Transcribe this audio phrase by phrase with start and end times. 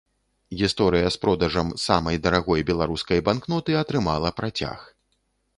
[0.61, 4.79] Гісторыя з продажам самай дарагой беларускай банкноты атрымала працяг.